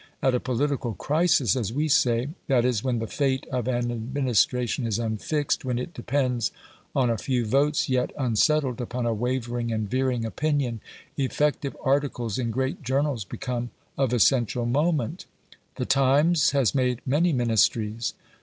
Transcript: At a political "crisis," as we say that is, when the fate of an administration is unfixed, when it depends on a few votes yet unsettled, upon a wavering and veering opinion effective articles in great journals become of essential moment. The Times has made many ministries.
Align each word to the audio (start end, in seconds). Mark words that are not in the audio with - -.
At 0.23 0.33
a 0.33 0.39
political 0.39 0.95
"crisis," 0.95 1.55
as 1.55 1.71
we 1.71 1.87
say 1.87 2.29
that 2.47 2.65
is, 2.65 2.83
when 2.83 2.97
the 2.97 3.05
fate 3.05 3.45
of 3.51 3.67
an 3.67 3.91
administration 3.91 4.87
is 4.87 4.97
unfixed, 4.97 5.63
when 5.63 5.77
it 5.77 5.93
depends 5.93 6.51
on 6.95 7.11
a 7.11 7.19
few 7.19 7.45
votes 7.45 7.87
yet 7.87 8.09
unsettled, 8.17 8.81
upon 8.81 9.05
a 9.05 9.13
wavering 9.13 9.71
and 9.71 9.87
veering 9.87 10.25
opinion 10.25 10.81
effective 11.17 11.77
articles 11.83 12.39
in 12.39 12.49
great 12.49 12.81
journals 12.81 13.23
become 13.23 13.69
of 13.95 14.11
essential 14.11 14.65
moment. 14.65 15.27
The 15.75 15.85
Times 15.85 16.49
has 16.49 16.73
made 16.73 17.01
many 17.05 17.31
ministries. 17.31 18.15